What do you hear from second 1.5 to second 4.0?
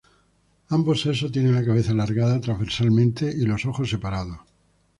la cabeza alargada transversalmente y los ojos